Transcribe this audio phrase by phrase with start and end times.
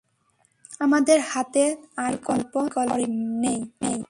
[0.79, 1.63] আমাদের হাতে
[1.97, 3.05] আর কোনো বিকল্প পড়ে
[3.43, 3.59] নেই!